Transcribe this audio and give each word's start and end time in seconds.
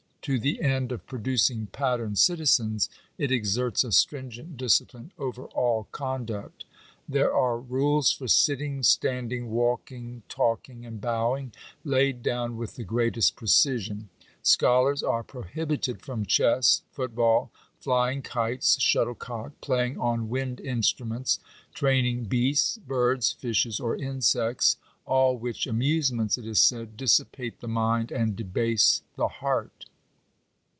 To 0.25 0.37
the 0.37 0.61
end 0.61 0.91
of 0.91 1.07
producing 1.07 1.65
pattern 1.71 2.15
citizens 2.15 2.89
it 3.17 3.31
exerts 3.31 3.83
a 3.83 3.91
stringent 3.91 4.55
discipline 4.55 5.11
over 5.17 5.45
all 5.45 5.87
conduct. 5.91 6.63
There 7.09 7.33
are" 7.33 7.57
rules 7.59 8.11
for 8.11 8.27
sitting, 8.27 8.83
standing, 8.83 9.49
walk* 9.49 9.85
Digitized 9.85 9.89
by 9.89 9.95
VjOOQIC 9.95 9.97
834 9.97 9.99
NATIONAL 10.13 10.13
EDUCATION. 10.13 10.21
ing, 10.21 10.21
talking, 10.29 10.85
and 10.85 11.01
bowing, 11.01 11.51
laid 11.83 12.21
down 12.21 12.55
with 12.57 12.75
the 12.75 12.83
greatest 12.83 13.35
precision. 13.35 14.09
Scholars 14.43 15.01
are 15.01 15.23
prohibited 15.23 16.03
from 16.03 16.27
chess, 16.27 16.83
football, 16.91 17.49
flying 17.79 18.21
kites, 18.21 18.79
shuttle 18.79 19.15
cock, 19.15 19.59
playing 19.59 19.97
on 19.99 20.29
wind 20.29 20.59
instruments, 20.59 21.39
training 21.73 22.25
beasts, 22.25 22.77
birds, 22.77 23.31
fishes, 23.31 23.79
or 23.79 23.95
insects— 23.95 24.77
all 25.07 25.35
which 25.35 25.65
amusements, 25.65 26.37
it 26.37 26.45
is 26.45 26.61
said, 26.61 26.95
dissipate 26.95 27.59
the 27.59 27.67
mind 27.67 28.11
and 28.11 28.35
debase 28.35 29.01
the 29.15 29.27
heart." 29.27 29.85